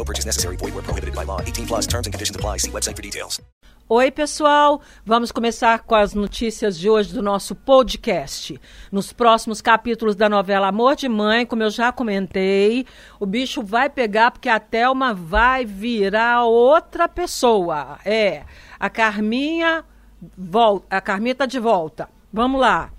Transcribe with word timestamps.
No 0.00 0.04
purchase 0.04 0.24
necessary. 0.24 0.56
Void 0.56 0.72
where 0.74 0.82
prohibited 0.82 1.14
by 1.14 1.24
law. 1.24 1.42
18 1.42 1.66
plus 1.66 1.86
terms 1.86 2.06
and 2.06 2.12
conditions 2.14 2.34
apply. 2.34 2.56
See 2.56 2.70
website 2.70 2.96
for 2.96 3.02
details. 3.02 3.38
Oi, 3.86 4.10
pessoal! 4.10 4.80
Vamos 5.04 5.32
começar 5.32 5.80
com 5.80 5.96
as 5.96 6.14
notícias 6.14 6.78
de 6.78 6.88
hoje 6.88 7.12
do 7.12 7.20
nosso 7.20 7.54
podcast. 7.56 8.58
Nos 8.90 9.12
próximos 9.12 9.60
capítulos 9.60 10.14
da 10.14 10.28
novela 10.28 10.68
Amor 10.68 10.94
de 10.94 11.08
Mãe, 11.08 11.44
como 11.44 11.64
eu 11.64 11.70
já 11.70 11.92
comentei, 11.92 12.86
o 13.18 13.26
bicho 13.26 13.62
vai 13.62 13.90
pegar 13.90 14.30
porque 14.30 14.48
a 14.48 14.60
Thelma 14.60 15.12
vai 15.12 15.66
virar 15.66 16.44
outra 16.44 17.08
pessoa. 17.08 17.98
É, 18.04 18.44
a 18.78 18.88
Carminha 18.88 19.84
volta, 20.38 20.86
a 20.96 21.00
Carminha 21.00 21.34
tá 21.34 21.44
de 21.44 21.58
volta. 21.58 22.08
Vamos 22.32 22.60
lá. 22.60 22.90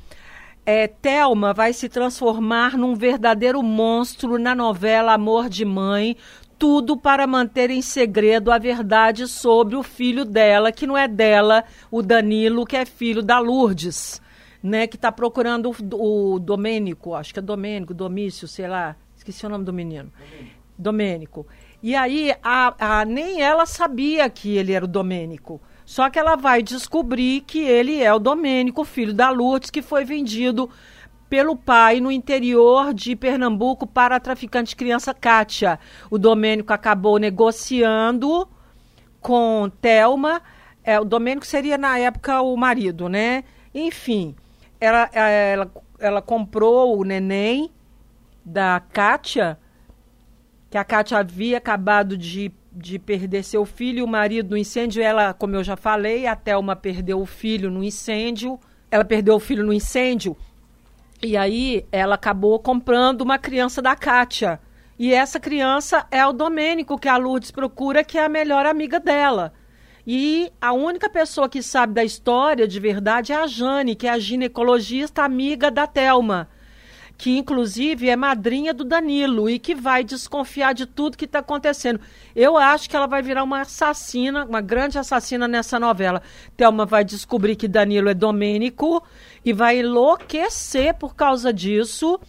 É, 0.63 0.87
Thelma 0.87 1.53
vai 1.53 1.73
se 1.73 1.89
transformar 1.89 2.77
num 2.77 2.93
verdadeiro 2.93 3.63
monstro 3.63 4.37
na 4.37 4.53
novela 4.53 5.13
Amor 5.13 5.49
de 5.49 5.65
Mãe, 5.65 6.15
tudo 6.61 6.95
para 6.95 7.25
manter 7.25 7.71
em 7.71 7.81
segredo 7.81 8.51
a 8.51 8.59
verdade 8.59 9.27
sobre 9.27 9.75
o 9.75 9.81
filho 9.81 10.23
dela, 10.23 10.71
que 10.71 10.85
não 10.85 10.95
é 10.95 11.07
dela, 11.07 11.63
o 11.89 12.03
Danilo, 12.03 12.67
que 12.67 12.77
é 12.77 12.85
filho 12.85 13.23
da 13.23 13.39
Lourdes, 13.39 14.21
né? 14.61 14.85
Que 14.85 14.95
está 14.95 15.11
procurando 15.11 15.71
o, 15.71 16.35
o 16.35 16.39
Domênico, 16.39 17.15
acho 17.15 17.33
que 17.33 17.39
é 17.39 17.41
Domênico, 17.41 17.95
Domício, 17.95 18.47
sei 18.47 18.67
lá, 18.67 18.95
esqueci 19.17 19.43
o 19.43 19.49
nome 19.49 19.65
do 19.65 19.73
menino. 19.73 20.13
Domênico. 20.77 21.47
E 21.81 21.95
aí, 21.95 22.31
a, 22.43 22.99
a, 22.99 23.05
nem 23.05 23.41
ela 23.41 23.65
sabia 23.65 24.29
que 24.29 24.55
ele 24.55 24.73
era 24.73 24.85
o 24.85 24.87
Domênico. 24.87 25.59
Só 25.83 26.11
que 26.11 26.19
ela 26.19 26.35
vai 26.35 26.61
descobrir 26.61 27.41
que 27.41 27.63
ele 27.63 28.03
é 28.03 28.13
o 28.13 28.19
Domênico, 28.19 28.85
filho 28.85 29.15
da 29.15 29.31
Lourdes, 29.31 29.71
que 29.71 29.81
foi 29.81 30.05
vendido 30.05 30.69
pelo 31.31 31.55
pai 31.55 32.01
no 32.01 32.11
interior 32.11 32.93
de 32.93 33.15
Pernambuco 33.15 33.87
para 33.87 34.17
a 34.17 34.19
traficante 34.19 34.75
criança 34.75 35.13
Kátia. 35.13 35.79
O 36.09 36.17
Domênico 36.17 36.73
acabou 36.73 37.17
negociando 37.17 38.45
com 39.21 39.71
Telma. 39.79 40.41
É, 40.83 40.99
o 40.99 41.05
Domênico 41.05 41.45
seria, 41.45 41.77
na 41.77 41.97
época, 41.97 42.41
o 42.41 42.57
marido, 42.57 43.07
né? 43.07 43.45
Enfim, 43.73 44.35
ela, 44.77 45.09
ela, 45.13 45.71
ela 45.97 46.21
comprou 46.21 46.99
o 46.99 47.05
neném 47.05 47.71
da 48.43 48.81
Kátia, 48.91 49.57
que 50.69 50.77
a 50.77 50.83
Kátia 50.83 51.17
havia 51.17 51.59
acabado 51.59 52.17
de, 52.17 52.51
de 52.73 52.99
perder 52.99 53.43
seu 53.43 53.63
filho 53.63 53.99
e 53.99 54.03
o 54.03 54.07
marido 54.07 54.49
no 54.49 54.57
incêndio. 54.57 55.01
Ela, 55.01 55.33
como 55.33 55.55
eu 55.55 55.63
já 55.63 55.77
falei, 55.77 56.27
a 56.27 56.35
Thelma 56.35 56.75
perdeu 56.75 57.21
o 57.21 57.25
filho 57.25 57.71
no 57.71 57.81
incêndio. 57.81 58.59
Ela 58.93 59.05
perdeu 59.05 59.35
o 59.35 59.39
filho 59.39 59.63
no 59.63 59.71
incêndio 59.71 60.35
e 61.23 61.37
aí 61.37 61.85
ela 61.91 62.15
acabou 62.15 62.59
comprando 62.59 63.21
uma 63.21 63.37
criança 63.37 63.81
da 63.81 63.95
Kátia. 63.95 64.59
E 64.97 65.13
essa 65.13 65.39
criança 65.39 66.05
é 66.11 66.25
o 66.25 66.33
Domênico, 66.33 66.97
que 66.97 67.07
a 67.07 67.17
Lourdes 67.17 67.51
procura, 67.51 68.03
que 68.03 68.17
é 68.17 68.25
a 68.25 68.29
melhor 68.29 68.65
amiga 68.65 68.99
dela. 68.99 69.53
E 70.05 70.51
a 70.59 70.73
única 70.73 71.09
pessoa 71.09 71.47
que 71.47 71.61
sabe 71.61 71.93
da 71.93 72.03
história 72.03 72.67
de 72.67 72.79
verdade 72.79 73.31
é 73.31 73.35
a 73.35 73.47
Jane, 73.47 73.95
que 73.95 74.07
é 74.07 74.11
a 74.11 74.19
ginecologista 74.19 75.23
amiga 75.23 75.69
da 75.69 75.85
Telma, 75.85 76.49
que 77.17 77.37
inclusive 77.37 78.09
é 78.09 78.15
madrinha 78.15 78.73
do 78.73 78.83
Danilo 78.83 79.49
e 79.49 79.59
que 79.59 79.75
vai 79.75 80.03
desconfiar 80.03 80.73
de 80.73 80.85
tudo 80.85 81.17
que 81.17 81.25
está 81.25 81.39
acontecendo. 81.39 81.99
Eu 82.35 82.57
acho 82.57 82.89
que 82.89 82.95
ela 82.95 83.07
vai 83.07 83.21
virar 83.21 83.43
uma 83.43 83.61
assassina, 83.61 84.45
uma 84.45 84.61
grande 84.61 84.97
assassina 84.97 85.47
nessa 85.47 85.79
novela. 85.79 86.21
Telma 86.57 86.85
vai 86.85 87.03
descobrir 87.03 87.55
que 87.55 87.67
Danilo 87.67 88.09
é 88.09 88.13
Domênico 88.13 89.03
e 89.45 89.53
vai 89.53 89.79
enlouquecer 89.79 90.95
por 90.95 91.15
causa 91.15 91.53
disso. 91.53 92.19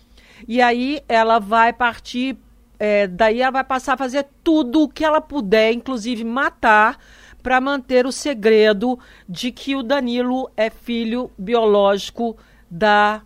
E 0.47 0.61
aí 0.61 1.01
ela 1.09 1.39
vai 1.39 1.73
partir, 1.73 2.37
é, 2.79 3.07
daí 3.07 3.41
ela 3.41 3.53
vai 3.53 3.65
passar 3.65 3.95
a 3.95 3.97
fazer 3.97 4.27
tudo 4.43 4.83
o 4.83 4.89
que 4.89 5.05
ela 5.05 5.21
puder, 5.21 5.73
inclusive 5.73 6.25
matar, 6.25 6.99
para 7.43 7.61
manter 7.61 8.07
o 8.07 8.13
segredo 8.13 8.99
de 9.29 9.51
que 9.51 9.75
o 9.75 9.83
Danilo 9.83 10.51
é 10.57 10.71
filho 10.71 11.31
biológico 11.37 12.37
da 12.71 13.23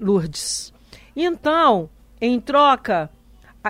Lourdes. 0.00 0.71
Então, 1.14 1.90
em 2.20 2.40
troca, 2.40 3.10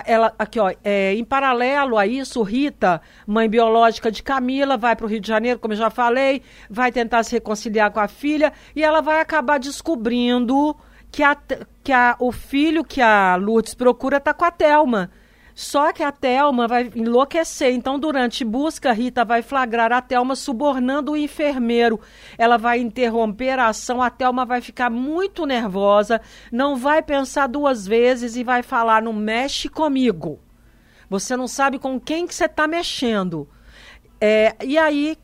ela 0.05 0.33
aqui 0.39 0.59
ó, 0.59 0.73
é, 0.83 1.13
em 1.13 1.23
paralelo 1.23 1.97
a 1.97 2.07
isso, 2.07 2.41
Rita, 2.41 3.01
mãe 3.27 3.47
biológica 3.47 4.11
de 4.11 4.23
Camila, 4.23 4.77
vai 4.77 4.95
para 4.95 5.05
o 5.05 5.09
Rio 5.09 5.19
de 5.19 5.27
Janeiro, 5.27 5.59
como 5.59 5.73
eu 5.73 5.77
já 5.77 5.89
falei, 5.89 6.41
vai 6.69 6.91
tentar 6.91 7.23
se 7.23 7.33
reconciliar 7.33 7.91
com 7.91 7.99
a 7.99 8.07
filha 8.07 8.51
e 8.75 8.83
ela 8.83 9.01
vai 9.01 9.21
acabar 9.21 9.59
descobrindo 9.59 10.75
que, 11.11 11.21
a, 11.21 11.37
que 11.83 11.91
a, 11.91 12.15
o 12.17 12.31
filho 12.31 12.83
que 12.83 13.01
a 13.01 13.35
Lourdes 13.35 13.75
procura 13.75 14.17
está 14.17 14.33
com 14.33 14.45
a 14.45 14.51
Telma. 14.51 15.11
Só 15.55 15.93
que 15.93 16.01
a 16.01 16.11
Telma 16.11 16.67
vai 16.67 16.91
enlouquecer. 16.95 17.73
Então, 17.73 17.99
durante 17.99 18.43
busca, 18.43 18.91
Rita 18.91 19.23
vai 19.23 19.41
flagrar 19.41 19.91
a 19.91 20.01
Telma 20.01 20.35
subornando 20.35 21.11
o 21.11 21.17
enfermeiro. 21.17 21.99
Ela 22.37 22.57
vai 22.57 22.79
interromper 22.79 23.59
a 23.59 23.67
ação, 23.67 24.01
a 24.01 24.09
Telma 24.09 24.45
vai 24.45 24.61
ficar 24.61 24.89
muito 24.89 25.45
nervosa, 25.45 26.21
não 26.51 26.75
vai 26.75 27.01
pensar 27.03 27.47
duas 27.47 27.85
vezes 27.85 28.35
e 28.35 28.43
vai 28.43 28.63
falar: 28.63 29.01
não 29.01 29.13
mexe 29.13 29.69
comigo. 29.69 30.39
Você 31.09 31.37
não 31.37 31.47
sabe 31.47 31.77
com 31.77 31.99
quem 31.99 32.25
que 32.25 32.33
você 32.33 32.45
está 32.45 32.67
mexendo. 32.67 33.47
É, 34.19 34.55
e 34.63 34.77
aí 34.77 35.17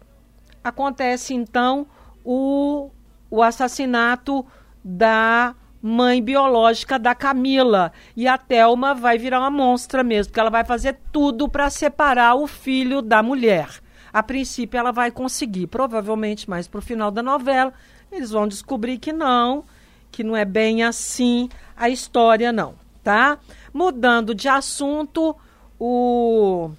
acontece 0.63 1.33
então 1.33 1.87
o, 2.23 2.91
o 3.31 3.41
assassinato 3.41 4.45
da 4.83 5.55
mãe 5.81 6.21
biológica 6.21 6.99
da 6.99 7.15
Camila. 7.15 7.91
E 8.15 8.27
a 8.27 8.37
Thelma 8.37 8.93
vai 8.93 9.17
virar 9.17 9.39
uma 9.39 9.49
monstra 9.49 10.03
mesmo, 10.03 10.31
porque 10.31 10.39
ela 10.39 10.49
vai 10.49 10.63
fazer 10.63 10.97
tudo 11.11 11.47
para 11.47 11.69
separar 11.69 12.35
o 12.35 12.47
filho 12.47 13.01
da 13.01 13.23
mulher. 13.23 13.69
A 14.11 14.23
princípio 14.23 14.77
ela 14.77 14.91
vai 14.91 15.11
conseguir, 15.11 15.67
provavelmente 15.67 16.49
mais 16.49 16.67
para 16.67 16.79
o 16.79 16.81
final 16.81 17.11
da 17.11 17.21
novela, 17.21 17.73
eles 18.11 18.31
vão 18.31 18.47
descobrir 18.47 18.97
que 18.97 19.13
não, 19.13 19.63
que 20.11 20.23
não 20.23 20.35
é 20.35 20.43
bem 20.43 20.83
assim 20.83 21.47
a 21.77 21.89
história 21.89 22.51
não, 22.51 22.73
tá? 23.03 23.37
Mudando 23.71 24.33
de 24.33 24.49
assunto, 24.49 25.35
o 25.79 26.71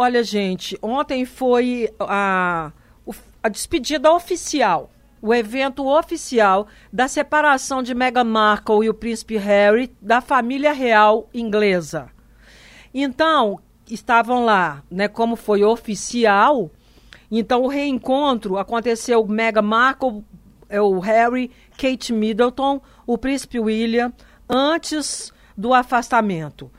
Olha, 0.00 0.22
gente, 0.22 0.78
ontem 0.80 1.24
foi 1.24 1.92
a, 1.98 2.70
a 3.42 3.48
despedida 3.48 4.12
oficial 4.12 4.88
o 5.20 5.34
evento 5.34 5.86
oficial 5.86 6.66
da 6.92 7.08
separação 7.08 7.82
de 7.82 7.94
Meghan 7.94 8.24
Markle 8.24 8.84
e 8.84 8.90
o 8.90 8.94
príncipe 8.94 9.36
Harry 9.36 9.90
da 10.00 10.20
família 10.20 10.72
real 10.72 11.28
inglesa. 11.32 12.10
Então, 12.92 13.60
estavam 13.88 14.44
lá, 14.44 14.82
né, 14.90 15.08
como 15.08 15.36
foi 15.36 15.64
oficial, 15.64 16.70
então 17.30 17.62
o 17.62 17.68
reencontro 17.68 18.56
aconteceu 18.56 19.26
Meghan 19.26 19.62
Markle, 19.62 20.24
é, 20.68 20.80
o 20.80 20.98
Harry, 20.98 21.50
Kate 21.76 22.12
Middleton, 22.12 22.80
o 23.06 23.16
príncipe 23.16 23.58
William, 23.58 24.12
antes 24.48 25.32
do 25.56 25.74
afastamento 25.74 26.70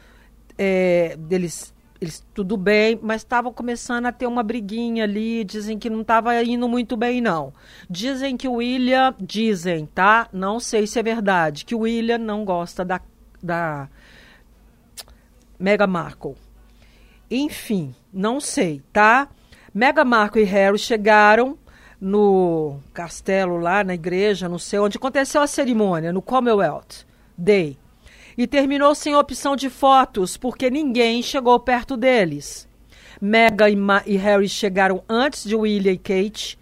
é, 0.58 1.16
deles 1.18 1.74
eles 2.02 2.26
tudo 2.34 2.56
bem, 2.56 2.98
mas 3.02 3.22
estavam 3.22 3.52
começando 3.52 4.06
a 4.06 4.12
ter 4.12 4.26
uma 4.28 4.42
briguinha 4.44 5.04
ali, 5.04 5.44
dizem 5.44 5.78
que 5.78 5.90
não 5.90 6.02
estava 6.02 6.42
indo 6.44 6.68
muito 6.68 6.96
bem 6.96 7.20
não. 7.20 7.54
Dizem 7.90 8.38
que 8.38 8.48
o 8.48 8.54
William, 8.54 9.14
dizem, 9.20 9.86
tá? 9.86 10.28
Não 10.32 10.60
sei 10.60 10.88
se 10.88 11.00
é 11.00 11.04
verdade, 11.04 11.66
que 11.66 11.76
o 11.76 11.80
William 11.80 12.18
não 12.18 12.46
gosta 12.46 12.86
da 12.86 13.02
da 13.42 13.90
Mega 15.58 15.88
Markle. 15.88 16.36
Enfim, 17.32 17.96
não 18.12 18.40
sei, 18.40 18.82
tá? 18.92 19.30
Meghan 19.74 20.06
Markle 20.06 20.42
e 20.42 20.46
Harry 20.46 20.78
chegaram 20.78 21.58
no 22.02 22.80
castelo 22.94 23.58
lá 23.58 23.84
na 23.84 23.94
igreja, 23.94 24.50
não 24.50 24.58
sei 24.58 24.80
onde 24.80 24.98
aconteceu 24.98 25.42
a 25.42 25.48
cerimônia, 25.48 26.12
no 26.12 26.22
Commonwealth 26.22 27.06
Day. 27.38 27.78
E 28.40 28.48
terminou 28.48 28.96
sem 28.96 29.18
opção 29.18 29.54
de 29.54 29.70
fotos, 29.70 30.38
porque 30.38 30.70
ninguém 30.70 31.22
chegou 31.22 31.60
perto 31.60 31.98
deles. 31.98 32.70
Meghan 33.20 33.68
e, 34.06 34.14
e 34.14 34.16
Harry 34.16 34.48
chegaram 34.48 35.04
antes 35.10 35.44
de 35.44 35.58
William 35.58 35.92
e 35.92 35.98
Kate. 35.98 36.58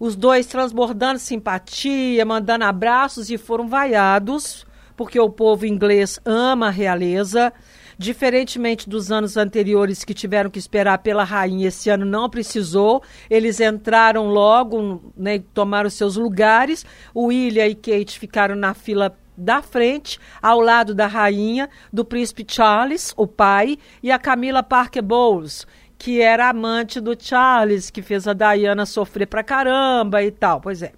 Os 0.00 0.16
dois 0.16 0.46
transbordando 0.46 1.18
simpatia, 1.18 2.24
mandando 2.24 2.64
abraços 2.64 3.28
e 3.28 3.36
foram 3.36 3.68
vaiados, 3.68 4.64
porque 4.96 5.20
o 5.20 5.28
povo 5.28 5.66
inglês 5.66 6.18
ama 6.24 6.68
a 6.68 6.70
realeza. 6.70 7.52
Diferentemente 7.98 8.88
dos 8.88 9.12
anos 9.12 9.36
anteriores 9.36 10.04
que 10.04 10.14
tiveram 10.14 10.48
que 10.48 10.58
esperar 10.58 10.96
pela 10.98 11.22
rainha, 11.22 11.68
esse 11.68 11.90
ano 11.90 12.06
não 12.06 12.30
precisou. 12.30 13.02
Eles 13.28 13.60
entraram 13.60 14.28
logo, 14.28 15.12
né, 15.14 15.38
tomaram 15.52 15.90
seus 15.90 16.16
lugares. 16.16 16.86
William 17.14 17.66
e 17.66 17.74
Kate 17.74 18.18
ficaram 18.18 18.56
na 18.56 18.72
fila 18.72 19.14
da 19.36 19.62
frente, 19.62 20.18
ao 20.40 20.60
lado 20.60 20.94
da 20.94 21.06
rainha, 21.06 21.68
do 21.92 22.04
príncipe 22.04 22.44
Charles, 22.46 23.12
o 23.16 23.26
pai, 23.26 23.78
e 24.02 24.10
a 24.10 24.18
Camila 24.18 24.62
Parker 24.62 25.02
Bowles, 25.02 25.66
que 25.98 26.20
era 26.20 26.48
amante 26.48 27.00
do 27.00 27.16
Charles, 27.18 27.90
que 27.90 28.02
fez 28.02 28.26
a 28.28 28.32
Diana 28.32 28.86
sofrer 28.86 29.26
pra 29.26 29.42
caramba 29.42 30.22
e 30.22 30.30
tal. 30.30 30.60
Pois 30.60 30.82
é. 30.82 30.92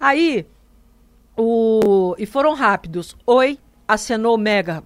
Aí, 0.00 0.46
o... 1.36 2.14
e 2.18 2.26
foram 2.26 2.54
rápidos. 2.54 3.16
Oi, 3.26 3.58
acenou 3.86 4.38
Mega 4.38 4.82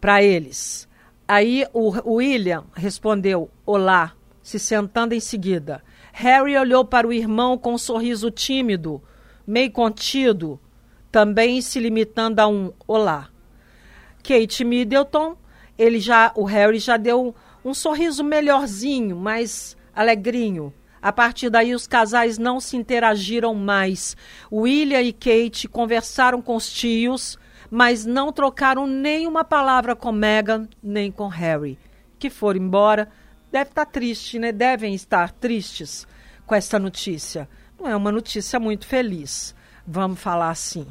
para 0.00 0.22
eles. 0.22 0.86
Aí 1.26 1.66
o, 1.72 2.14
William 2.14 2.64
respondeu 2.74 3.50
olá, 3.64 4.12
se 4.42 4.58
sentando 4.58 5.14
em 5.14 5.20
seguida. 5.20 5.82
Harry 6.12 6.56
olhou 6.56 6.84
para 6.84 7.06
o 7.06 7.12
irmão 7.12 7.58
com 7.58 7.74
um 7.74 7.78
sorriso 7.78 8.30
tímido, 8.30 9.02
meio 9.46 9.70
contido, 9.72 10.60
também 11.16 11.62
se 11.62 11.80
limitando 11.80 12.40
a 12.40 12.46
um 12.46 12.74
olá. 12.86 13.30
Kate 14.22 14.62
Middleton, 14.62 15.34
ele 15.78 15.98
já, 15.98 16.30
o 16.34 16.44
Harry 16.44 16.78
já 16.78 16.98
deu 16.98 17.34
um 17.64 17.72
sorriso 17.72 18.22
melhorzinho, 18.22 19.16
mais 19.16 19.78
alegrinho. 19.94 20.74
A 21.00 21.10
partir 21.10 21.48
daí, 21.48 21.74
os 21.74 21.86
casais 21.86 22.36
não 22.36 22.60
se 22.60 22.76
interagiram 22.76 23.54
mais. 23.54 24.14
William 24.52 25.00
e 25.00 25.10
Kate 25.10 25.66
conversaram 25.66 26.42
com 26.42 26.54
os 26.54 26.70
tios, 26.70 27.38
mas 27.70 28.04
não 28.04 28.30
trocaram 28.30 28.86
nenhuma 28.86 29.42
palavra 29.42 29.96
com 29.96 30.12
Meghan 30.12 30.68
nem 30.82 31.10
com 31.10 31.28
Harry, 31.28 31.78
que 32.18 32.28
foram 32.28 32.60
embora. 32.60 33.08
Deve 33.50 33.70
estar 33.70 33.86
triste, 33.86 34.38
né? 34.38 34.52
Devem 34.52 34.94
estar 34.94 35.32
tristes 35.32 36.06
com 36.44 36.54
essa 36.54 36.78
notícia. 36.78 37.48
Não 37.80 37.88
é 37.88 37.96
uma 37.96 38.12
notícia 38.12 38.60
muito 38.60 38.86
feliz, 38.86 39.54
vamos 39.86 40.20
falar 40.20 40.50
assim. 40.50 40.86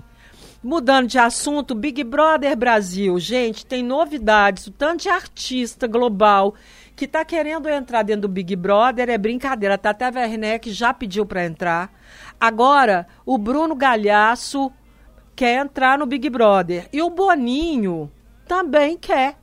Mudando 0.67 1.06
de 1.06 1.19
assunto, 1.19 1.75
Big 1.75 2.03
Brother 2.03 2.57
Brasil. 2.57 3.19
Gente, 3.19 3.63
tem 3.63 3.83
novidades. 3.83 4.65
O 4.65 4.71
tanto 4.71 5.03
de 5.03 5.09
artista 5.09 5.85
global 5.85 6.56
que 6.95 7.06
está 7.06 7.23
querendo 7.23 7.69
entrar 7.69 8.01
dentro 8.01 8.23
do 8.23 8.27
Big 8.27 8.56
Brother 8.56 9.07
é 9.12 9.15
brincadeira. 9.15 9.77
Tata 9.77 10.12
Werneck 10.12 10.71
já 10.71 10.91
pediu 10.91 11.23
para 11.23 11.45
entrar. 11.45 11.94
Agora, 12.39 13.06
o 13.23 13.38
Bruno 13.38 13.75
Galhaço 13.75 14.73
quer 15.35 15.63
entrar 15.63 16.00
no 16.00 16.07
Big 16.07 16.27
Brother. 16.31 16.89
E 16.91 17.00
o 17.00 17.11
Boninho 17.11 18.11
também 18.47 18.97
quer. 18.97 19.38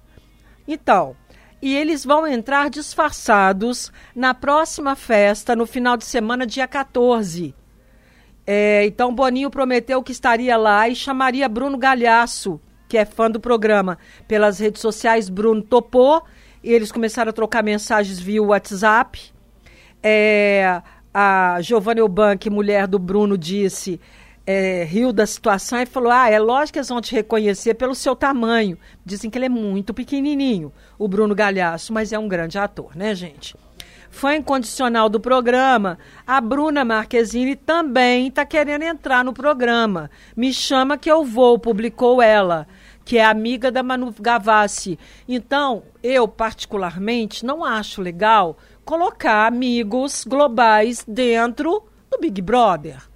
Então, 0.66 1.14
e 1.62 1.72
eles 1.72 2.04
vão 2.04 2.26
entrar 2.26 2.68
disfarçados 2.68 3.92
na 4.12 4.34
próxima 4.34 4.96
festa, 4.96 5.54
no 5.54 5.66
final 5.66 5.96
de 5.96 6.04
semana, 6.04 6.44
dia 6.44 6.66
14. 6.66 7.54
É, 8.46 8.84
então, 8.86 9.14
Boninho 9.14 9.50
prometeu 9.50 10.02
que 10.02 10.12
estaria 10.12 10.56
lá 10.56 10.88
e 10.88 10.96
chamaria 10.96 11.48
Bruno 11.48 11.78
Galhaço, 11.78 12.60
que 12.88 12.98
é 12.98 13.04
fã 13.04 13.30
do 13.30 13.40
programa, 13.40 13.98
pelas 14.26 14.58
redes 14.58 14.80
sociais. 14.80 15.28
Bruno 15.28 15.62
topou 15.62 16.22
e 16.62 16.72
eles 16.72 16.90
começaram 16.90 17.30
a 17.30 17.32
trocar 17.32 17.62
mensagens 17.62 18.18
via 18.18 18.42
WhatsApp. 18.42 19.32
É, 20.02 20.82
a 21.14 21.58
Giovanna 21.60 22.00
Eubank, 22.00 22.50
mulher 22.50 22.86
do 22.86 22.98
Bruno, 22.98 23.38
disse 23.38 24.00
é, 24.46 24.84
riu 24.84 25.12
da 25.12 25.26
situação 25.26 25.80
e 25.80 25.86
falou: 25.86 26.10
Ah, 26.10 26.28
é 26.28 26.38
lógico 26.38 26.74
que 26.74 26.78
eles 26.78 26.88
vão 26.88 27.00
te 27.00 27.14
reconhecer 27.14 27.74
pelo 27.74 27.94
seu 27.94 28.14
tamanho. 28.16 28.76
Dizem 29.04 29.30
que 29.30 29.38
ele 29.38 29.46
é 29.46 29.48
muito 29.48 29.94
pequenininho, 29.94 30.72
o 30.98 31.06
Bruno 31.06 31.34
Galhaço, 31.34 31.92
mas 31.92 32.12
é 32.12 32.18
um 32.18 32.28
grande 32.28 32.58
ator, 32.58 32.96
né, 32.96 33.14
gente? 33.14 33.54
Fã 34.10 34.36
incondicional 34.36 35.08
do 35.08 35.18
programa, 35.18 35.98
a 36.26 36.40
Bruna 36.40 36.84
Marquezine 36.84 37.56
também 37.56 38.28
está 38.28 38.44
querendo 38.44 38.82
entrar 38.82 39.24
no 39.24 39.32
programa. 39.32 40.10
Me 40.36 40.52
chama 40.52 40.98
que 40.98 41.10
eu 41.10 41.24
vou, 41.24 41.58
publicou 41.58 42.20
ela, 42.20 42.66
que 43.04 43.18
é 43.18 43.24
amiga 43.24 43.70
da 43.70 43.82
Manu 43.82 44.14
Gavassi. 44.20 44.98
Então, 45.28 45.82
eu, 46.02 46.28
particularmente, 46.28 47.44
não 47.44 47.64
acho 47.64 48.02
legal 48.02 48.58
colocar 48.84 49.46
amigos 49.46 50.24
globais 50.24 51.04
dentro 51.06 51.84
do 52.10 52.18
Big 52.18 52.42
Brother 52.42 53.12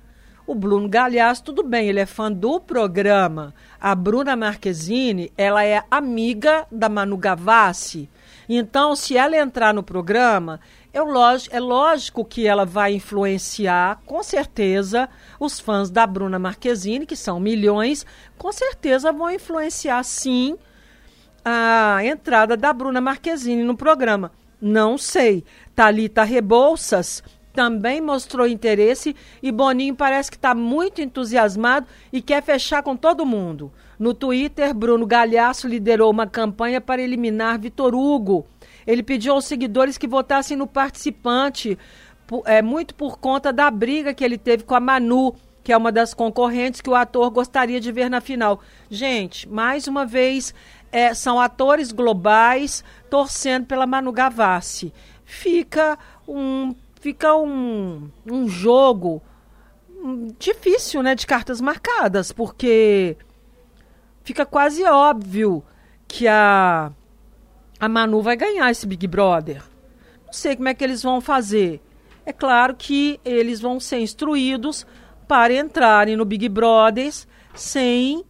o 0.47 0.55
Bruno 0.55 0.89
Galhaço, 0.89 1.43
tudo 1.43 1.63
bem, 1.65 1.89
ele 1.89 1.99
é 1.99 2.07
fã 2.07 2.31
do 2.31 2.61
programa. 2.61 3.53
A 3.81 3.95
Bruna 3.95 4.37
Marquezine, 4.37 5.33
ela 5.37 5.65
é 5.65 5.83
amiga 5.91 6.67
da 6.71 6.89
Manu 6.89 7.17
Gavassi. 7.17 8.09
Então, 8.49 8.95
se 8.95 9.17
ela 9.17 9.37
entrar 9.37 9.75
no 9.75 9.83
programa, 9.83 10.61
é 10.93 11.01
lógico, 11.01 11.55
é 11.55 11.61
lógico 11.61 12.25
que 12.25 12.47
ela 12.47 12.65
vai 12.65 12.95
influenciar, 12.95 14.01
com 14.07 14.23
certeza, 14.23 15.09
os 15.39 15.59
fãs 15.59 15.91
da 15.91 16.07
Bruna 16.07 16.39
Marquezine, 16.39 17.07
que 17.07 17.17
são 17.17 17.41
milhões, 17.41 18.07
com 18.39 18.53
certeza 18.53 19.13
vão 19.13 19.31
influenciar, 19.31 20.03
sim, 20.05 20.57
a 21.45 22.05
entrada 22.05 22.57
da 22.57 22.73
Bruna 22.73 23.01
Marquezine 23.01 23.63
no 23.63 23.77
programa. 23.77 24.33
Não 24.61 24.97
sei. 24.97 25.45
Talita 25.75 26.25
Rebouças 26.25 27.23
também 27.57 28.03
mostrou 28.03 28.47
interesse 28.47 29.17
e 29.43 29.51
Boninho 29.51 29.95
parece 29.95 30.31
que 30.31 30.37
está 30.37 30.55
muito 30.55 31.01
entusiasmado 31.01 31.87
e 32.13 32.21
quer 32.21 32.43
fechar 32.43 32.83
com 32.83 32.95
todo 32.95 33.25
mundo. 33.25 33.73
No 33.99 34.13
Twitter, 34.13 34.75
Bruno 34.75 35.07
Galhaço 35.07 35.67
liderou 35.67 36.11
uma 36.11 36.27
campanha 36.27 36.83
para 36.83 37.01
eliminar 37.01 37.59
Vitor 37.59 37.95
Hugo. 37.95 38.47
Ele 38.87 39.03
pediu 39.03 39.33
aos 39.33 39.47
seguidores 39.47 39.97
que 39.97 40.07
votassem 40.07 40.55
no 40.55 40.67
participante, 40.67 41.79
é, 42.45 42.61
muito 42.61 42.95
por 42.95 43.19
conta 43.19 43.51
da 43.55 43.71
briga 43.71 44.13
que 44.13 44.23
ele 44.23 44.37
teve 44.37 44.63
com 44.63 44.75
a 44.75 44.81
Manu, 44.81 45.35
que 45.65 45.73
é 45.73 45.77
uma 45.77 45.91
das 45.91 46.13
concorrentes 46.13 46.83
que 46.83 46.91
o 46.91 46.95
ator 46.95 47.31
gostaria 47.31 47.81
de 47.81 47.91
ver 47.91 48.11
na 48.11 48.21
final. 48.21 48.61
Gente, 48.91 49.49
mais 49.49 49.89
uma 49.89 50.05
vez, 50.05 50.55
é, 50.93 51.15
são 51.15 51.41
atores 51.41 51.91
globais 51.91 52.85
torcendo 53.09 53.65
pela 53.65 53.87
Manu 53.87 54.13
Gavassi. 54.13 54.93
Fica 55.25 55.99
um 56.29 56.75
fica 57.01 57.35
um, 57.37 58.11
um 58.31 58.49
jogo 58.49 59.23
difícil, 60.39 61.03
né, 61.03 61.15
de 61.15 61.27
cartas 61.27 61.61
marcadas, 61.61 62.33
porque 62.33 63.17
fica 64.23 64.45
quase 64.45 64.85
óbvio 64.85 65.65
que 66.07 66.29
a 66.29 66.93
a 67.79 67.89
Manu 67.89 68.23
vai 68.23 68.37
ganhar 68.37 68.71
esse 68.71 68.87
Big 68.87 69.07
Brother. 69.07 69.63
Não 70.25 70.33
sei 70.33 70.57
como 70.57 70.69
é 70.69 70.75
que 70.75 70.83
eles 70.83 71.03
vão 71.03 71.21
fazer. 71.21 71.81
É 72.25 72.33
claro 72.33 72.75
que 72.75 73.21
eles 73.25 73.61
vão 73.61 73.79
ser 73.79 74.01
instruídos 74.01 74.87
para 75.29 75.55
entrarem 75.55 76.17
no 76.17 76.25
Big 76.25 76.49
Brother 76.49 77.13
sem 77.55 78.25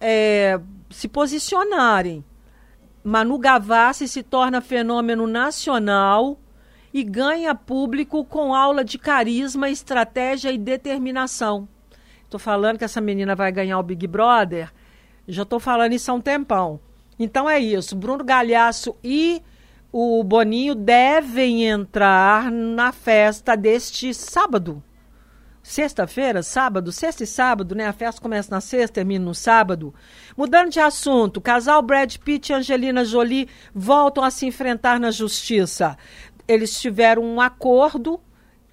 é, 0.00 0.58
se 0.90 1.08
posicionarem. 1.08 2.24
Manu 3.04 3.38
Gavassi 3.38 4.08
se 4.08 4.22
torna 4.22 4.60
fenômeno 4.60 5.26
nacional 5.26 6.38
e 6.96 7.04
ganha 7.04 7.54
público 7.54 8.24
com 8.24 8.54
aula 8.54 8.82
de 8.82 8.96
carisma, 8.96 9.68
estratégia 9.68 10.50
e 10.50 10.56
determinação. 10.56 11.68
Estou 12.24 12.40
falando 12.40 12.78
que 12.78 12.84
essa 12.84 13.02
menina 13.02 13.34
vai 13.34 13.52
ganhar 13.52 13.78
o 13.78 13.82
Big 13.82 14.06
Brother, 14.06 14.72
já 15.28 15.42
estou 15.42 15.60
falando 15.60 15.92
isso 15.92 16.10
há 16.10 16.14
um 16.14 16.22
tempão. 16.22 16.80
Então 17.18 17.50
é 17.50 17.58
isso. 17.58 17.94
Bruno 17.94 18.24
Galhaço 18.24 18.96
e 19.04 19.42
o 19.92 20.24
Boninho 20.24 20.74
devem 20.74 21.66
entrar 21.66 22.50
na 22.50 22.92
festa 22.92 23.54
deste 23.54 24.14
sábado. 24.14 24.82
Sexta-feira, 25.62 26.44
sábado, 26.44 26.92
sexta 26.92 27.24
e 27.24 27.26
sábado, 27.26 27.74
né? 27.74 27.88
A 27.88 27.92
festa 27.92 28.22
começa 28.22 28.54
na 28.54 28.60
sexta, 28.60 28.94
termina 28.94 29.24
no 29.24 29.34
sábado. 29.34 29.92
Mudando 30.36 30.70
de 30.70 30.78
assunto, 30.78 31.40
casal 31.40 31.82
Brad 31.82 32.16
Pitt 32.18 32.52
e 32.52 32.54
Angelina 32.54 33.04
Jolie 33.04 33.48
voltam 33.74 34.22
a 34.22 34.30
se 34.30 34.46
enfrentar 34.46 35.00
na 35.00 35.10
justiça 35.10 35.98
eles 36.46 36.80
tiveram 36.80 37.22
um 37.22 37.40
acordo 37.40 38.20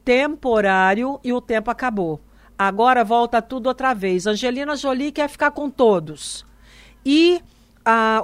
temporário 0.03 1.19
e 1.23 1.31
o 1.33 1.41
tempo 1.41 1.71
acabou. 1.71 2.21
Agora 2.57 3.03
volta 3.03 3.41
tudo 3.41 3.67
outra 3.67 3.93
vez. 3.93 4.27
Angelina 4.27 4.75
Jolie 4.75 5.11
quer 5.11 5.29
ficar 5.29 5.51
com 5.51 5.69
todos. 5.69 6.45
E 7.05 7.41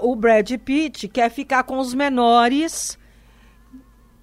o 0.01 0.15
Brad 0.15 0.51
Pitt 0.57 1.07
quer 1.07 1.29
ficar 1.29 1.63
com 1.63 1.79
os 1.79 1.93
menores 1.93 2.97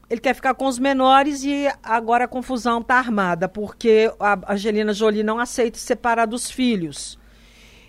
ele 0.09 0.21
quer 0.21 0.35
ficar 0.35 0.55
com 0.55 0.67
os 0.67 0.79
menores 0.79 1.43
e 1.43 1.67
agora 1.83 2.25
a 2.25 2.29
confusão 2.29 2.81
está 2.81 2.95
armada, 2.97 3.49
porque 3.49 4.13
a 4.21 4.53
Angelina 4.53 4.93
Jolie 4.93 5.25
não 5.25 5.39
aceita 5.39 5.79
se 5.79 5.85
separar 5.85 6.27
dos 6.27 6.49
filhos. 6.49 7.19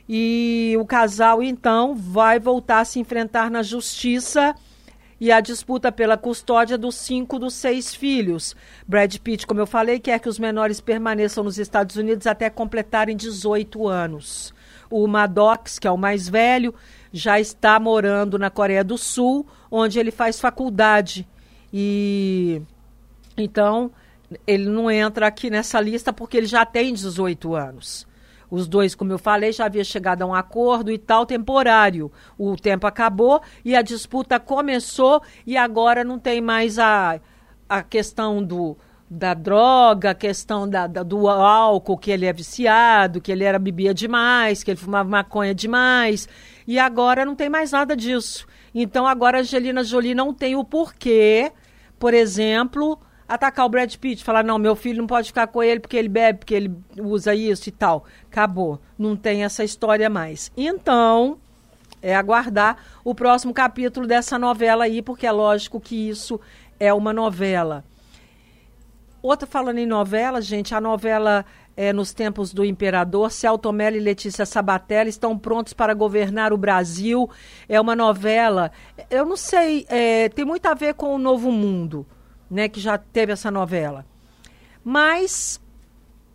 E 0.10 0.76
o 0.80 0.86
casal, 0.86 1.44
então, 1.44 1.94
vai 1.94 2.40
voltar 2.40 2.80
a 2.80 2.86
se 2.86 3.00
enfrentar 3.00 3.52
na 3.52 3.62
justiça 3.62 4.56
e 5.20 5.32
a 5.32 5.40
disputa 5.40 5.92
pela 5.92 6.18
custódia 6.18 6.78
dos 6.78 6.96
cinco 6.96 7.40
dos 7.40 7.54
seis 7.54 7.94
filhos. 7.94 8.56
Brad 8.88 9.16
Pitt, 9.18 9.48
como 9.48 9.60
eu 9.60 9.68
falei, 9.68 10.00
quer 10.00 10.20
que 10.20 10.30
os 10.30 10.40
menores 10.40 10.80
permaneçam 10.80 11.44
nos 11.44 11.58
Estados 11.58 11.96
Unidos 11.96 12.28
até 12.28 12.50
completarem 12.50 13.16
18 13.16 13.88
anos. 13.88 14.54
O 14.90 15.08
Maddox, 15.08 15.80
que 15.80 15.88
é 15.88 15.92
o 15.92 15.98
mais 15.98 16.30
velho, 16.30 16.74
já 17.12 17.40
está 17.40 17.80
morando 17.80 18.38
na 18.38 18.50
Coreia 18.50 18.84
do 18.84 18.98
Sul, 18.98 19.46
onde 19.72 20.00
ele 20.00 20.12
faz 20.12 20.40
faculdade. 20.40 21.28
E 21.74 22.62
então 23.36 23.92
ele 24.46 24.70
não 24.70 24.90
entra 24.90 25.28
aqui 25.28 25.50
nessa 25.50 25.80
lista 25.80 26.12
porque 26.12 26.38
ele 26.38 26.48
já 26.48 26.66
tem 26.66 26.94
18 26.94 27.56
anos. 27.56 28.08
Os 28.50 28.68
dois, 28.68 28.96
como 28.96 29.12
eu 29.12 29.18
falei, 29.18 29.52
já 29.52 29.66
havia 29.66 29.84
chegado 29.84 30.22
a 30.22 30.26
um 30.26 30.34
acordo 30.34 30.92
e 30.92 30.98
tal 30.98 31.26
temporário. 31.26 32.12
O 32.38 32.56
tempo 32.56 32.88
acabou 32.88 33.42
e 33.64 33.76
a 33.76 33.82
disputa 33.82 34.40
começou 34.40 35.22
e 35.46 35.58
agora 35.58 36.04
não 36.04 36.18
tem 36.18 36.40
mais 36.40 36.80
a, 36.80 37.20
a 37.68 37.84
questão 37.84 38.42
do, 38.42 38.78
da 39.10 39.34
droga, 39.34 40.12
a 40.12 40.16
questão 40.16 40.70
da, 40.70 40.88
da, 40.88 41.04
do 41.04 41.28
álcool, 41.28 41.98
que 41.98 42.12
ele 42.12 42.26
é 42.26 42.32
viciado, 42.32 43.20
que 43.20 43.32
ele 43.32 43.44
era 43.44 43.60
bebia 43.60 43.94
demais, 43.94 44.64
que 44.64 44.72
ele 44.72 44.80
fumava 44.80 45.10
maconha 45.10 45.54
demais. 45.54 46.28
E 46.66 46.80
agora 46.80 47.26
não 47.26 47.36
tem 47.36 47.50
mais 47.50 47.72
nada 47.72 47.96
disso. 47.96 48.48
Então 48.74 49.08
agora 49.08 49.38
a 49.38 49.42
Angelina 49.42 49.84
Jolie 49.84 50.16
não 50.16 50.34
tem 50.34 50.56
o 50.56 50.64
porquê, 50.64 51.52
por 52.00 52.14
exemplo, 52.14 53.00
atacar 53.28 53.66
o 53.66 53.70
Brad 53.70 53.94
Pitt, 53.96 54.24
falar, 54.24 54.44
não, 54.44 54.58
meu 54.58 54.76
filho 54.76 55.00
não 55.00 55.08
pode 55.08 55.28
ficar 55.28 55.48
com 55.48 55.62
ele 55.62 55.80
porque 55.80 55.98
ele 55.98 56.08
bebe, 56.08 56.40
porque 56.40 56.54
ele 56.56 56.74
usa 56.98 57.36
isso 57.36 57.68
e 57.68 57.72
tal. 57.72 58.06
Acabou. 58.32 58.80
Não 58.98 59.16
tem 59.16 59.44
essa 59.44 59.64
história 59.64 60.10
mais. 60.10 60.52
Então, 60.56 61.38
é 62.02 62.16
aguardar 62.16 62.78
o 63.04 63.14
próximo 63.14 63.54
capítulo 63.54 64.08
dessa 64.08 64.40
novela 64.40 64.86
aí, 64.86 65.02
porque 65.02 65.28
é 65.28 65.32
lógico 65.32 65.80
que 65.80 66.10
isso 66.10 66.40
é 66.80 66.94
uma 66.94 67.12
novela. 67.12 67.84
Outra 69.22 69.48
falando 69.48 69.80
em 69.80 69.86
novela, 69.86 70.40
gente, 70.42 70.74
a 70.74 70.80
novela 70.80 71.44
é, 71.76 71.92
Nos 71.92 72.14
Tempos 72.14 72.54
do 72.54 72.64
Imperador, 72.64 73.32
Celto 73.32 73.74
Mello 73.74 73.98
e 73.98 74.00
Letícia 74.00 74.46
Sabatella 74.46 75.10
estão 75.10 75.38
prontos 75.38 75.74
para 75.74 75.94
governar 75.94 76.54
o 76.54 76.58
Brasil. 76.58 77.30
É 77.68 77.82
uma 77.82 77.96
novela, 77.96 78.72
eu 79.10 79.26
não 79.26 79.36
sei, 79.36 79.86
é, 79.90 80.30
tem 80.30 80.46
muito 80.46 80.66
a 80.68 80.74
ver 80.74 80.94
com 80.94 81.14
o 81.14 81.18
Novo 81.18 81.52
Mundo 81.52 82.06
né, 82.50 82.68
que 82.70 82.80
já 82.80 82.98
teve 82.98 83.32
essa 83.32 83.52
novela. 83.52 84.06
Mas 84.84 85.62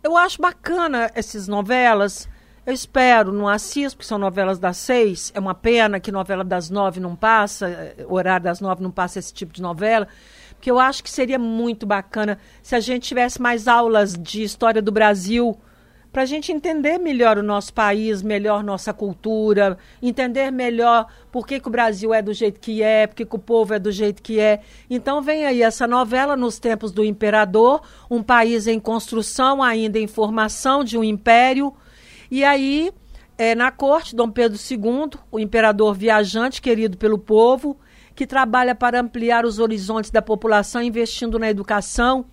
eu 0.03 0.17
acho 0.17 0.41
bacana 0.41 1.09
essas 1.15 1.47
novelas. 1.47 2.29
Eu 2.65 2.73
espero, 2.73 3.31
não 3.31 3.47
assisto, 3.47 3.97
porque 3.97 4.07
são 4.07 4.17
novelas 4.17 4.59
das 4.59 4.77
seis. 4.77 5.31
É 5.33 5.39
uma 5.39 5.55
pena 5.55 5.99
que 5.99 6.11
novela 6.11 6.43
das 6.43 6.69
nove 6.69 6.99
não 6.99 7.15
passa, 7.15 7.67
eh, 7.67 8.05
horário 8.07 8.43
das 8.43 8.61
nove 8.61 8.81
não 8.81 8.91
passa 8.91 9.19
esse 9.19 9.33
tipo 9.33 9.51
de 9.51 9.61
novela. 9.61 10.07
Porque 10.51 10.71
eu 10.71 10.79
acho 10.79 11.03
que 11.03 11.09
seria 11.09 11.37
muito 11.37 11.85
bacana 11.85 12.37
se 12.61 12.75
a 12.75 12.79
gente 12.79 13.07
tivesse 13.07 13.41
mais 13.41 13.67
aulas 13.67 14.13
de 14.13 14.43
história 14.43 14.81
do 14.81 14.91
Brasil 14.91 15.59
para 16.13 16.21
a 16.21 16.25
gente 16.27 16.51
entender 16.51 16.99
melhor 16.99 17.39
o 17.39 17.43
nosso 17.43 17.73
país, 17.73 18.21
melhor 18.21 18.63
nossa 18.63 18.93
cultura, 18.93 19.79
entender 19.99 20.51
melhor 20.51 21.07
por 21.31 21.47
que, 21.47 21.59
que 21.59 21.67
o 21.67 21.71
Brasil 21.71 22.13
é 22.13 22.21
do 22.21 22.31
jeito 22.31 22.59
que 22.59 22.83
é, 22.83 23.07
por 23.07 23.15
que, 23.15 23.25
que 23.25 23.35
o 23.35 23.39
povo 23.39 23.73
é 23.73 23.79
do 23.79 23.91
jeito 23.91 24.21
que 24.21 24.39
é. 24.39 24.59
Então 24.87 25.23
vem 25.23 25.47
aí 25.47 25.63
essa 25.63 25.87
novela 25.87 26.37
nos 26.37 26.59
tempos 26.59 26.91
do 26.91 27.03
imperador, 27.03 27.81
um 28.11 28.21
país 28.21 28.67
em 28.67 28.79
construção, 28.79 29.63
ainda 29.63 29.97
em 29.97 30.05
formação 30.05 30.83
de 30.83 30.99
um 30.99 31.03
império. 31.03 31.73
E 32.29 32.43
aí, 32.43 32.91
é, 33.35 33.55
na 33.55 33.71
corte, 33.71 34.15
Dom 34.15 34.29
Pedro 34.29 34.55
II, 34.57 35.19
o 35.31 35.39
imperador 35.39 35.95
viajante, 35.95 36.61
querido 36.61 36.95
pelo 36.95 37.17
povo, 37.17 37.75
que 38.13 38.27
trabalha 38.27 38.75
para 38.75 39.01
ampliar 39.01 39.45
os 39.45 39.57
horizontes 39.57 40.11
da 40.11 40.21
população, 40.21 40.83
investindo 40.83 41.39
na 41.39 41.49
educação, 41.49 42.25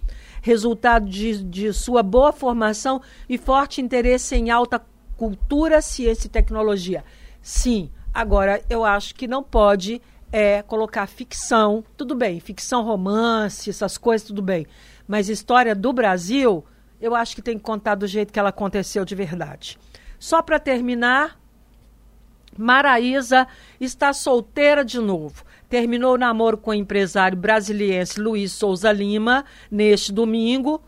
resultado 0.42 1.08
de, 1.08 1.42
de 1.44 1.72
sua 1.72 2.02
boa 2.02 2.32
formação 2.32 3.00
e 3.28 3.36
forte 3.36 3.80
interesse 3.80 4.34
em 4.34 4.50
alta 4.50 4.82
cultura, 5.16 5.82
ciência 5.82 6.26
e 6.26 6.30
tecnologia. 6.30 7.04
Sim, 7.42 7.90
agora 8.12 8.62
eu 8.68 8.84
acho 8.84 9.14
que 9.14 9.28
não 9.28 9.42
pode 9.42 10.00
é, 10.32 10.62
colocar 10.62 11.06
ficção, 11.06 11.84
tudo 11.96 12.14
bem, 12.14 12.40
ficção 12.40 12.82
romance, 12.82 13.70
essas 13.70 13.98
coisas, 13.98 14.26
tudo 14.26 14.42
bem. 14.42 14.66
Mas 15.06 15.28
história 15.28 15.74
do 15.74 15.92
Brasil, 15.92 16.64
eu 17.00 17.14
acho 17.14 17.34
que 17.34 17.42
tem 17.42 17.58
que 17.58 17.64
contar 17.64 17.96
do 17.96 18.06
jeito 18.06 18.32
que 18.32 18.38
ela 18.38 18.50
aconteceu 18.50 19.04
de 19.04 19.14
verdade. 19.14 19.78
Só 20.18 20.40
para 20.42 20.58
terminar, 20.58 21.38
Maraísa 22.56 23.46
está 23.80 24.12
solteira 24.12 24.84
de 24.84 25.00
novo 25.00 25.44
terminou 25.70 26.14
o 26.14 26.18
namoro 26.18 26.58
com 26.58 26.72
o 26.72 26.74
empresário 26.74 27.38
brasiliense 27.38 28.20
Luiz 28.20 28.52
Souza 28.52 28.90
Lima 28.90 29.44
neste 29.70 30.12
domingo. 30.12 30.82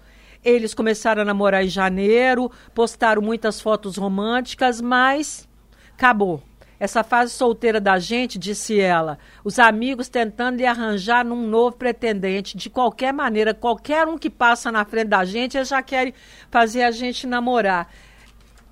Eles 0.44 0.74
começaram 0.74 1.22
a 1.22 1.24
namorar 1.24 1.64
em 1.64 1.68
janeiro, 1.68 2.50
postaram 2.74 3.22
muitas 3.22 3.60
fotos 3.60 3.96
românticas, 3.96 4.80
mas 4.80 5.48
acabou. 5.94 6.42
Essa 6.80 7.04
fase 7.04 7.32
solteira 7.32 7.80
da 7.80 7.96
gente, 8.00 8.40
disse 8.40 8.80
ela, 8.80 9.20
os 9.44 9.60
amigos 9.60 10.08
tentando 10.08 10.56
lhe 10.56 10.66
arranjar 10.66 11.24
num 11.24 11.46
novo 11.46 11.76
pretendente, 11.76 12.56
de 12.56 12.68
qualquer 12.68 13.12
maneira, 13.12 13.54
qualquer 13.54 14.08
um 14.08 14.18
que 14.18 14.28
passa 14.28 14.72
na 14.72 14.84
frente 14.84 15.06
da 15.06 15.24
gente, 15.24 15.56
eles 15.56 15.68
já 15.68 15.80
querem 15.80 16.12
fazer 16.50 16.82
a 16.82 16.90
gente 16.90 17.24
namorar. 17.24 17.88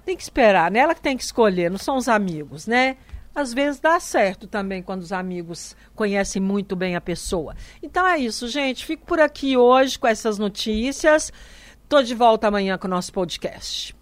Tem 0.04 0.16
que 0.16 0.24
esperar, 0.24 0.72
né? 0.72 0.80
Ela 0.80 0.92
que 0.92 1.00
tem 1.00 1.16
que 1.16 1.22
escolher, 1.22 1.70
não 1.70 1.78
são 1.78 1.96
os 1.96 2.08
amigos, 2.08 2.66
né? 2.66 2.96
Às 3.34 3.52
vezes 3.52 3.80
dá 3.80 3.98
certo 4.00 4.46
também 4.46 4.82
quando 4.82 5.02
os 5.02 5.12
amigos 5.12 5.76
conhecem 5.94 6.40
muito 6.40 6.74
bem 6.74 6.96
a 6.96 7.00
pessoa. 7.00 7.54
Então 7.82 8.06
é 8.06 8.18
isso, 8.18 8.48
gente. 8.48 8.84
Fico 8.84 9.06
por 9.06 9.20
aqui 9.20 9.56
hoje 9.56 9.98
com 9.98 10.06
essas 10.06 10.38
notícias. 10.38 11.32
Estou 11.82 12.02
de 12.02 12.14
volta 12.14 12.48
amanhã 12.48 12.78
com 12.78 12.86
o 12.86 12.90
nosso 12.90 13.12
podcast. 13.12 13.99